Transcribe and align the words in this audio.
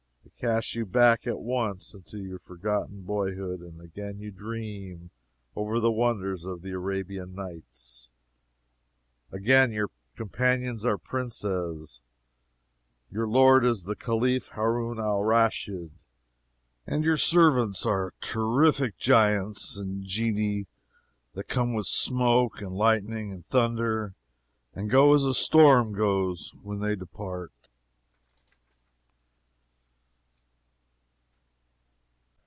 It 0.23 0.47
casts 0.49 0.73
you 0.73 0.87
back 0.87 1.27
at 1.27 1.37
once 1.39 1.93
into 1.93 2.17
your 2.17 2.39
forgotten 2.39 3.03
boyhood, 3.03 3.59
and 3.59 3.79
again 3.79 4.17
you 4.17 4.31
dream 4.31 5.11
over 5.55 5.79
the 5.79 5.91
wonders 5.91 6.45
of 6.45 6.63
the 6.63 6.71
Arabian 6.71 7.35
Nights; 7.35 8.09
again 9.31 9.71
your 9.71 9.91
companions 10.15 10.83
are 10.83 10.97
princes, 10.97 12.01
your 13.11 13.27
lord 13.27 13.63
is 13.63 13.83
the 13.83 13.95
Caliph 13.95 14.47
Haroun 14.53 14.97
Al 14.99 15.21
Raschid, 15.21 15.91
and 16.87 17.03
your 17.03 17.17
servants 17.17 17.85
are 17.85 18.11
terrific 18.19 18.97
giants 18.97 19.77
and 19.77 20.03
genii 20.03 20.65
that 21.33 21.43
come 21.49 21.75
with 21.75 21.85
smoke 21.85 22.61
and 22.61 22.73
lightning 22.73 23.31
and 23.31 23.45
thunder, 23.45 24.15
and 24.73 24.89
go 24.89 25.13
as 25.13 25.23
a 25.23 25.35
storm 25.35 25.93
goes 25.93 26.51
when 26.63 26.79
they 26.79 26.95
depart! 26.95 27.51